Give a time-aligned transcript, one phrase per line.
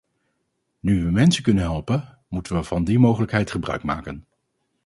[0.79, 4.25] Nu we mensen kunnen helpen, moeten we van die mogelijkheid gebruik maken.